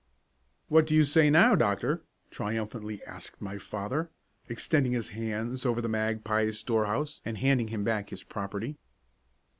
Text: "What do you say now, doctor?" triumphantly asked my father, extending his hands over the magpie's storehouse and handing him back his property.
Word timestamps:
"What 0.67 0.87
do 0.87 0.95
you 0.95 1.03
say 1.03 1.29
now, 1.29 1.53
doctor?" 1.53 2.01
triumphantly 2.31 3.03
asked 3.05 3.39
my 3.39 3.59
father, 3.59 4.09
extending 4.49 4.93
his 4.93 5.09
hands 5.09 5.63
over 5.63 5.79
the 5.79 5.87
magpie's 5.87 6.57
storehouse 6.57 7.21
and 7.23 7.37
handing 7.37 7.67
him 7.67 7.83
back 7.83 8.09
his 8.09 8.23
property. 8.23 8.79